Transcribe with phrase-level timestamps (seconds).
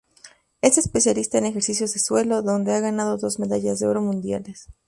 [0.63, 4.65] Es especialista en ejercicios de suelo, donde ha ganado dos medallas de oro mundiales.